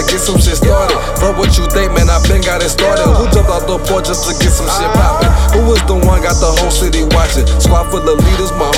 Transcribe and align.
to 0.00 0.06
get 0.08 0.20
some 0.20 0.40
shit 0.40 0.56
started. 0.56 0.96
But 1.20 1.36
what 1.36 1.56
you 1.60 1.68
think, 1.68 1.92
man, 1.92 2.08
I 2.08 2.16
been 2.24 2.40
got 2.40 2.64
it 2.64 2.72
started. 2.72 3.04
Who 3.04 3.28
jumped 3.28 3.52
out 3.52 3.68
the 3.68 3.76
porch 3.84 4.08
just 4.08 4.24
to 4.28 4.32
get 4.40 4.52
some 4.52 4.68
shit 4.68 4.88
poppin'? 4.96 5.28
Who 5.52 5.68
was 5.68 5.80
the 5.84 5.94
one 5.94 6.24
got 6.24 6.40
the 6.40 6.48
whole 6.48 6.72
city 6.72 7.04
watching? 7.12 7.44
Squad 7.60 7.92
for 7.92 8.00
the 8.00 8.16
leaders, 8.16 8.52
my 8.56 8.69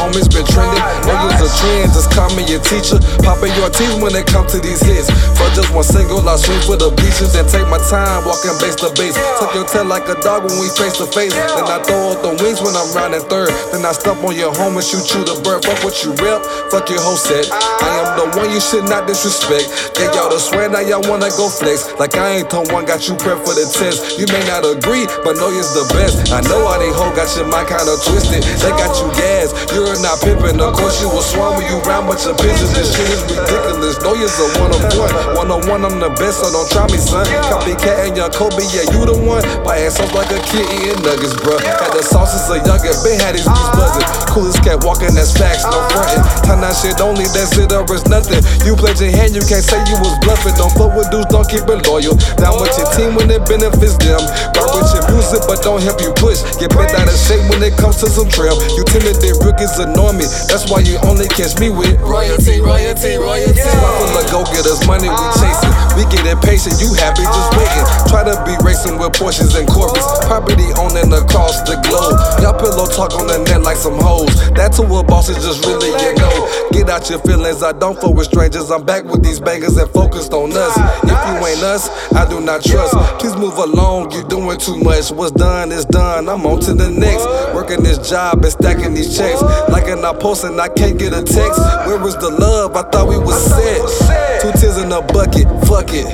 no 1.52 1.68
use 1.68 1.82
a 1.82 1.82
trend, 1.82 1.92
just 1.92 2.10
call 2.12 2.30
me 2.36 2.44
your 2.48 2.60
teacher. 2.60 2.98
Popping 3.22 3.52
your 3.56 3.68
teeth 3.70 4.00
when 4.00 4.14
it 4.16 4.26
comes 4.26 4.52
to 4.52 4.58
these 4.60 4.80
hits. 4.80 5.10
For 5.36 5.48
just 5.52 5.72
one 5.74 5.84
single, 5.84 6.22
I 6.28 6.36
swing 6.36 6.60
for 6.62 6.76
the 6.76 6.90
bleachers 6.90 7.34
and 7.34 7.48
take 7.48 7.66
my 7.68 7.78
time 7.90 8.24
walking 8.24 8.56
base 8.60 8.76
to 8.80 8.90
base. 8.96 9.14
Tuck 9.38 9.54
your 9.54 9.66
tail 9.66 9.84
like 9.84 10.08
a 10.08 10.16
dog 10.22 10.44
when 10.48 10.56
we 10.60 10.68
face 10.72 10.96
to 10.98 11.06
face. 11.06 11.34
Then 11.34 11.66
I 11.68 11.82
throw 11.84 12.12
out 12.12 12.22
the 12.22 12.32
wings 12.42 12.60
when 12.62 12.74
I'm 12.76 12.88
rounding 12.94 13.24
third. 13.28 13.50
Then 13.72 13.84
I 13.84 13.92
step 13.92 14.16
on 14.24 14.34
your 14.36 14.54
home 14.54 14.76
and 14.76 14.84
shoot 14.84 15.04
you 15.12 15.24
the 15.24 15.36
bird. 15.42 15.64
Fuck 15.64 15.82
what 15.84 16.00
you 16.02 16.14
rep, 16.22 16.42
fuck 16.72 16.88
your 16.88 17.02
whole 17.02 17.18
set. 17.18 17.48
I 17.52 17.90
am 18.00 18.08
the 18.16 18.26
one 18.38 18.50
you 18.50 18.60
should 18.60 18.86
not 18.88 19.06
disrespect. 19.06 19.96
Get 19.96 20.14
y'all 20.14 20.30
to 20.32 20.38
swear 20.40 20.68
now 20.68 20.80
y'all 20.80 21.04
wanna 21.04 21.30
go 21.36 21.48
flex. 21.48 21.92
Like 21.98 22.16
I 22.16 22.42
ain't 22.42 22.50
the 22.50 22.64
one 22.72 22.84
got 22.86 23.08
you 23.08 23.14
prep 23.16 23.42
for 23.44 23.54
the 23.54 23.66
test. 23.68 24.18
You 24.18 24.26
may 24.32 24.42
not 24.48 24.64
agree, 24.64 25.06
but 25.24 25.36
know 25.36 25.52
you're 25.52 25.72
the 25.76 25.86
best. 25.92 26.32
I 26.32 26.40
know 26.48 26.64
how 26.66 26.78
they 26.80 26.92
hoe 26.92 27.12
got 27.14 27.28
your 27.36 27.46
mind 27.48 27.68
kinda 27.68 27.94
twisted. 28.08 28.42
They 28.62 28.72
got 28.74 28.92
you 29.00 29.08
gas, 29.14 29.52
you're 29.74 29.98
not 30.00 30.20
pimping. 30.22 30.58
Of 30.60 30.74
course 30.74 31.00
you 31.02 31.08
was 31.08 31.26
when 31.58 31.66
you 31.66 31.78
round, 31.82 32.06
but 32.06 32.22
your 32.22 32.36
business 32.38 32.70
this 32.74 32.94
shit 32.94 33.08
is 33.10 33.22
ridiculous. 33.26 33.98
Know 34.02 34.14
you're 34.14 34.30
a 34.30 34.46
one 34.62 34.72
of 34.72 34.82
one. 34.94 35.14
One 35.34 35.50
on 35.50 35.62
one, 35.66 35.82
I'm 35.82 35.98
the 35.98 36.10
best, 36.14 36.42
so 36.42 36.50
don't 36.54 36.68
try 36.70 36.86
me, 36.86 36.98
son. 36.98 37.26
Copycat 37.50 38.06
and 38.06 38.14
young 38.14 38.30
Kobe, 38.30 38.62
yeah, 38.70 38.86
you 38.94 39.02
the 39.02 39.16
one. 39.16 39.42
My 39.66 39.78
ass 39.82 39.98
off 39.98 40.14
like 40.14 40.30
a 40.30 40.38
kid 40.46 40.66
eating 40.70 41.02
nuggets, 41.02 41.34
bruh. 41.42 41.58
Had 41.58 41.90
the 41.90 42.02
sauces 42.02 42.46
a 42.50 42.62
youngin', 42.62 42.94
been 43.02 43.18
had 43.18 43.34
these 43.34 43.46
beats 43.46 43.72
buzzing. 43.74 44.06
Coolest 44.30 44.62
cat 44.62 44.78
walking, 44.86 45.12
that's 45.18 45.34
facts, 45.34 45.66
no 45.66 45.82
frontin'. 45.90 46.22
Time 46.46 46.62
that 46.62 46.78
shit 46.78 46.98
only, 47.02 47.26
that's 47.34 47.58
it 47.58 47.74
or 47.74 47.82
it's 47.90 48.06
nothing. 48.06 48.40
You 48.62 48.78
pledge 48.78 49.02
your 49.02 49.10
hand, 49.10 49.34
you 49.34 49.42
can't 49.42 49.64
say 49.64 49.82
you 49.90 49.98
was 49.98 50.14
bluffing. 50.22 50.54
Don't 50.54 50.72
fuck 50.78 50.94
with 50.94 51.10
dudes, 51.10 51.28
don't 51.34 51.48
keep 51.50 51.66
it 51.66 51.80
loyal. 51.90 52.14
Down 52.38 52.60
with 52.60 52.72
your 52.78 52.88
team 52.94 53.18
when 53.18 53.28
it 53.32 53.42
benefits 53.48 53.98
them. 53.98 54.22
Rock 54.54 54.70
with 54.78 54.90
your 54.94 55.04
music, 55.10 55.42
but 55.48 55.58
don't 55.64 55.82
help 55.82 55.98
you 55.98 56.14
push. 56.20 56.44
Get 56.60 56.70
bent 56.70 56.94
out 56.94 57.08
of 57.08 57.18
shape 57.18 57.42
when 57.50 57.64
it 57.64 57.74
comes 57.80 57.98
to 58.04 58.08
some 58.08 58.28
trail. 58.28 58.54
You 58.78 58.84
timid, 58.92 59.18
rookies 59.42 59.74
annoy 59.80 60.14
me. 60.14 60.26
That's 60.46 60.68
why 60.70 60.84
you 60.84 61.00
only 61.08 61.31
catch 61.32 61.56
me 61.58 61.70
with 61.72 61.96
royalty, 62.04 62.60
royalty, 62.60 63.16
royalty. 63.16 63.56
Squad 63.56 63.94
full 63.98 64.16
of 64.20 64.26
go 64.28 64.40
getters, 64.52 64.84
money 64.86 65.08
we 65.08 65.26
chasing. 65.40 65.72
We 65.96 66.04
get 66.12 66.24
impatient, 66.28 66.76
you 66.80 66.92
happy 66.96 67.24
just 67.24 67.50
waiting. 67.56 67.84
Try 68.08 68.24
to 68.24 68.36
be 68.44 68.56
racing 68.64 69.00
with 69.00 69.16
Porsches 69.16 69.56
and 69.56 69.68
Corvettes. 69.68 70.04
Property 70.28 70.68
owning 70.76 71.12
across 71.12 71.60
the 71.64 71.80
globe. 71.88 72.16
Y'all 72.40 72.56
pillow 72.56 72.86
talk 72.86 73.16
on 73.16 73.26
the 73.26 73.40
net 73.48 73.62
like 73.62 73.76
some 73.76 73.96
hoes. 73.96 74.32
That 74.52 74.72
to 74.76 74.84
a 74.84 75.02
boss 75.02 75.28
is 75.28 75.40
just 75.40 75.64
really 75.64 75.88
you 75.88 76.12
know. 76.20 76.36
Get 76.72 76.88
out 76.88 77.08
your 77.08 77.20
feelings, 77.20 77.62
I 77.62 77.72
don't 77.72 77.98
fuck 77.98 78.14
with 78.14 78.28
strangers. 78.28 78.70
I'm 78.70 78.84
back 78.84 79.04
with 79.04 79.22
these 79.22 79.40
bangers 79.40 79.76
and 79.76 79.88
focused 79.90 80.32
on 80.32 80.52
us. 80.52 80.76
If 81.04 81.18
you 81.28 81.36
ain't 81.46 81.64
us, 81.64 81.88
I 82.14 82.26
do 82.28 82.40
not 82.40 82.62
trust. 82.62 82.94
Please 83.18 83.34
move 83.36 83.56
along, 83.56 84.12
you 84.12 84.22
doing 84.28 84.58
too 84.58 84.76
much. 84.78 85.10
What's 85.10 85.32
done 85.32 85.72
is 85.72 85.84
done. 85.84 86.28
I'm 86.28 86.44
on 86.46 86.60
to 86.60 86.74
the 86.74 86.90
next. 86.90 87.26
Working 87.54 87.82
this 87.82 87.98
job 88.08 88.42
and 88.42 88.52
stacking 88.52 88.94
these 88.94 89.16
checks. 89.16 89.42
Liking 89.70 90.04
our 90.04 90.16
post 90.16 90.44
and 90.44 90.60
I 90.60 90.68
can't 90.68 90.98
get 90.98 91.12
a 91.12 91.22
text. 91.22 91.58
Where 91.86 91.98
was 91.98 92.16
the 92.16 92.30
love? 92.30 92.76
I 92.76 92.82
thought 92.90 93.08
we 93.08 93.18
was 93.18 93.42
set. 93.44 94.40
Two 94.42 94.52
tears 94.60 94.78
in 94.78 94.92
a 94.92 95.00
bucket, 95.00 95.48
fuck 95.66 95.88
it. 95.92 96.06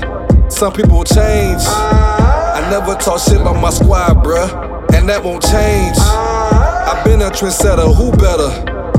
Some 0.52 0.72
people 0.72 1.04
change. 1.04 1.62
I 1.66 2.66
never 2.70 2.94
talk 2.94 3.20
shit 3.20 3.40
about 3.40 3.60
my 3.60 3.70
squad, 3.70 4.24
bruh. 4.24 4.48
And 4.94 5.08
that 5.08 5.22
won't 5.22 5.42
change. 5.42 5.96
I've 5.98 7.04
been 7.04 7.22
a 7.22 7.30
trendsetter, 7.30 7.94
who 7.94 8.12
better? 8.12 8.50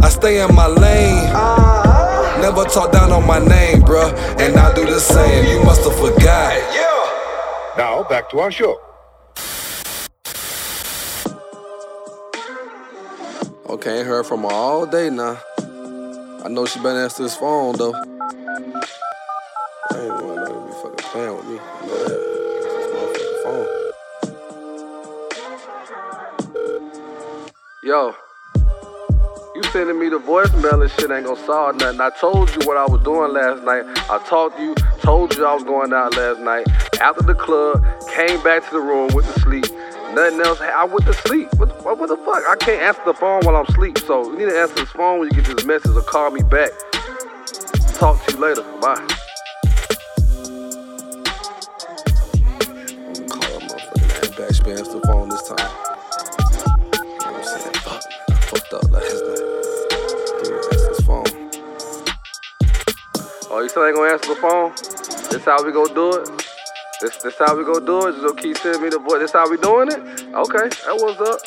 I 0.03 0.09
stay 0.09 0.41
in 0.41 0.53
my 0.53 0.67
lane. 0.67 1.31
Never 2.41 2.63
talk 2.65 2.91
down 2.91 3.11
on 3.11 3.25
my 3.27 3.39
name, 3.39 3.81
bruh. 3.81 4.13
And 4.39 4.55
I 4.57 4.73
do 4.73 4.85
the 4.85 4.99
same. 4.99 5.45
You 5.45 5.63
must 5.63 5.83
have 5.83 5.95
forgot. 5.97 6.18
Back 8.09 8.27
to 8.31 8.39
our 8.39 8.49
show. 8.49 8.81
Okay, 13.69 14.03
heard 14.03 14.25
from 14.25 14.41
her 14.41 14.51
all 14.51 14.87
day 14.87 15.11
now. 15.11 15.37
I 16.43 16.47
know 16.49 16.65
she 16.65 16.79
been 16.79 16.95
answering 16.97 17.27
this 17.27 17.35
phone 17.35 17.75
though. 17.77 17.93
I 17.93 18.01
ain't 19.93 20.09
gonna 20.09 20.65
be 20.65 20.73
fucking 20.73 20.97
playing 20.97 21.35
with 21.37 21.45
me. 21.45 21.59
Yo, 27.83 28.15
you 29.53 29.63
sending 29.71 29.99
me 29.99 30.09
the 30.09 30.17
voicemail 30.17 30.81
and 30.81 30.91
shit 30.91 31.11
ain't 31.11 31.27
gonna 31.27 31.45
solve 31.45 31.75
nothing. 31.75 32.01
I 32.01 32.09
told 32.19 32.49
you 32.55 32.67
what 32.67 32.75
I 32.75 32.85
was 32.87 33.03
doing 33.03 33.33
last 33.33 33.63
night. 33.63 33.85
I 34.09 34.17
talked 34.25 34.57
to 34.57 34.63
you, 34.63 34.73
told 35.01 35.35
you 35.35 35.45
I 35.45 35.53
was 35.53 35.63
going 35.63 35.93
out 35.93 36.17
last 36.17 36.39
night. 36.39 36.88
After 37.01 37.23
the 37.23 37.33
club, 37.33 37.85
came 38.13 38.43
back 38.43 38.65
to 38.65 38.71
the 38.71 38.81
room, 38.81 39.09
went 39.13 39.25
to 39.27 39.39
sleep. 39.39 39.65
Nothing 40.13 40.41
else. 40.41 40.59
I 40.59 40.83
went 40.83 41.05
to 41.05 41.13
sleep. 41.13 41.47
What, 41.55 41.69
what, 41.85 41.97
what 41.97 42.09
the 42.09 42.17
fuck? 42.17 42.43
I 42.45 42.57
can't 42.59 42.81
answer 42.81 43.01
the 43.05 43.13
phone 43.13 43.45
while 43.45 43.55
I'm 43.55 43.65
asleep. 43.67 43.97
So 43.99 44.29
you 44.31 44.37
need 44.37 44.49
to 44.49 44.59
answer 44.59 44.75
this 44.75 44.89
phone 44.89 45.19
when 45.19 45.29
you 45.29 45.41
get 45.41 45.55
this 45.55 45.65
message 45.65 45.95
or 45.95 46.01
call 46.01 46.29
me 46.31 46.43
back. 46.43 46.71
Talk 47.93 48.21
to 48.25 48.33
you 48.33 48.39
later. 48.39 48.63
Bye. 48.81 48.95
Call 53.29 53.59
motherfucking 53.61 54.09
ass 54.19 54.29
back. 54.35 54.53
She 54.53 54.63
been 54.63 54.77
answer 54.77 54.99
the 54.99 55.07
phone 55.07 55.29
this 55.29 55.47
time. 55.47 55.71
You 56.91 56.99
know 56.99 57.31
what 57.31 57.35
I'm 57.35 57.43
saying? 57.43 57.75
Fuck. 57.75 58.03
Fucked 58.43 58.73
up 58.73 58.91
last 58.91 59.23
night. 59.23 59.41
Answer 60.43 60.87
this 60.89 61.01
phone. 61.05 61.49
Oh, 63.51 63.61
you 63.61 63.69
still 63.69 63.85
ain't 63.85 63.95
gonna 63.95 64.11
answer 64.11 64.33
the 64.33 64.41
phone? 64.41 64.71
This 65.31 65.45
how 65.45 65.63
we 65.63 65.71
gonna 65.71 65.93
do 65.93 66.13
it? 66.13 66.38
This 67.01 67.15
this 67.23 67.37
how 67.37 67.55
we 67.55 67.63
gonna 67.63 67.85
do 67.85 68.07
it? 68.07 68.11
Just 68.11 68.25
gonna 68.27 68.41
keep 68.41 68.57
sending 68.57 68.81
me 68.83 68.89
the 68.89 68.99
voice. 68.99 69.19
This 69.19 69.31
how 69.31 69.49
we 69.49 69.55
doing 69.55 69.87
it? 69.87 69.99
Okay, 70.35 70.67
that 70.67 70.99
was 70.99 71.15
up. 71.21 71.39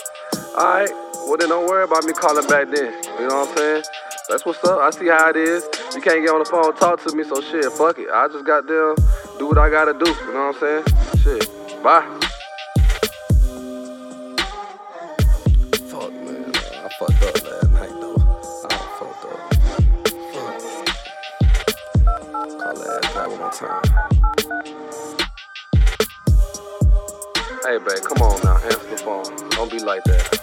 Alright. 0.57 0.89
Well 1.29 1.37
then 1.37 1.51
don't 1.51 1.69
worry 1.69 1.85
about 1.85 2.05
me 2.05 2.15
calling 2.15 2.47
back 2.49 2.71
then. 2.71 2.95
You 3.21 3.29
know 3.29 3.41
what 3.41 3.49
I'm 3.51 3.57
saying? 3.59 3.83
That's 4.31 4.47
what's 4.47 4.65
up. 4.65 4.81
I 4.81 4.89
see 4.89 5.09
how 5.09 5.29
it 5.29 5.37
is. 5.37 5.63
You 5.95 6.01
can't 6.01 6.25
get 6.25 6.33
on 6.33 6.39
the 6.39 6.47
phone 6.47 6.75
talk 6.77 7.03
to 7.05 7.15
me, 7.15 7.23
so 7.25 7.43
shit, 7.43 7.71
fuck 7.73 7.99
it. 7.99 8.09
I 8.09 8.29
just 8.29 8.47
got 8.47 8.67
there, 8.67 8.95
do 9.39 9.47
what 9.47 9.59
I 9.59 9.69
gotta 9.69 9.93
do. 9.93 10.11
You 10.11 10.33
know 10.33 10.53
what 10.53 10.63
I'm 10.63 10.85
saying? 10.85 10.85
Shit. 11.23 11.83
Bye. 11.83 12.01
Fuck 15.93 16.13
man. 16.25 16.49
I 16.49 16.89
fucked 16.99 17.23
up 17.29 17.45
last 17.45 17.71
night 17.77 17.93
though. 18.01 18.17
I 18.65 18.75
fucked 18.97 19.25
up. 19.29 19.41
Call 22.57 22.75
that 22.75 23.03
back 23.13 23.29
one 23.29 23.39
more 23.39 23.53
time. 23.53 24.12
Hey, 27.65 27.79
babe, 27.79 28.03
come 28.03 28.19
on 28.23 28.43
now. 28.43 28.57
Answer 28.59 28.91
the 28.91 28.97
phone. 28.99 29.51
Don't 29.51 29.71
be 29.71 29.79
like 29.79 30.03
that. 30.05 30.41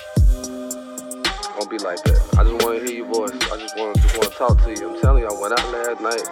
Don't 1.60 1.70
be 1.70 1.78
like 1.78 2.02
that. 2.04 2.22
I 2.40 2.44
just 2.48 2.64
want 2.64 2.80
to 2.80 2.86
hear 2.86 2.96
your 2.96 3.08
voice. 3.08 3.36
I 3.52 3.58
just 3.60 3.76
want 3.76 3.98
to 3.98 4.02
just 4.02 4.18
want 4.18 4.32
to 4.32 4.38
talk 4.38 4.64
to 4.64 4.72
you. 4.72 4.96
I'm 4.96 5.02
telling 5.02 5.24
you, 5.24 5.30
I 5.30 5.36
went 5.36 5.60
out 5.60 5.68
last 5.68 6.00
night, 6.00 6.24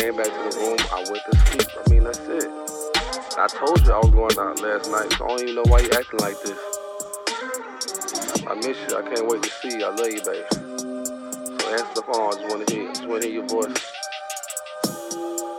came 0.00 0.16
back 0.16 0.32
to 0.32 0.40
the 0.48 0.56
room, 0.64 0.78
I 0.88 1.04
went 1.12 1.20
to 1.28 1.36
sleep. 1.44 1.68
I 1.76 1.90
mean, 1.90 2.04
that's 2.04 2.24
it. 2.24 2.48
I 3.36 3.48
told 3.52 3.84
you 3.84 3.92
I 3.92 3.98
was 4.00 4.10
going 4.16 4.38
out 4.40 4.62
last 4.64 4.90
night, 4.90 5.12
so 5.12 5.26
I 5.26 5.28
don't 5.28 5.42
even 5.42 5.54
know 5.56 5.68
why 5.68 5.80
you 5.80 5.90
acting 5.92 6.20
like 6.20 6.40
this. 6.40 6.56
I 8.48 8.54
miss 8.54 8.80
you. 8.88 8.96
I 8.96 9.02
can't 9.04 9.28
wait 9.28 9.42
to 9.42 9.50
see 9.50 9.76
you. 9.76 9.84
I 9.84 9.90
love 9.92 10.08
you, 10.08 10.24
babe. 10.24 10.48
So 11.60 11.68
answer 11.68 11.94
the 12.00 12.02
phone. 12.08 12.32
I 12.32 12.40
just 12.40 12.48
want 12.48 12.66
to 12.66 12.74
hear. 12.74 12.88
I 12.88 12.92
just 12.94 13.06
want 13.06 13.22
to 13.22 13.28
hear 13.28 13.44
your 13.44 13.48
voice. 13.48 13.76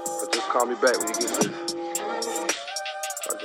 But 0.09 0.33
just 0.33 0.49
call 0.49 0.65
me 0.65 0.73
back 0.81 0.97
when 0.97 1.09
you 1.09 1.21
get 1.21 1.29
this. 1.37 1.84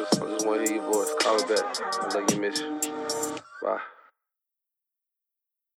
I 0.00 0.02
just, 0.05 0.23
I 0.23 0.26
just 0.31 0.47
want 0.47 0.64
to 0.64 0.73
hear 0.73 0.82
your 0.82 0.93
voice. 0.93 1.14
Call 1.20 1.37
me 1.37 1.43
back. 1.55 1.76
I 2.00 2.14
love 2.14 2.31
you, 2.32 2.41
miss 2.41 2.61
you. 2.61 2.81
Bye. 3.62 3.81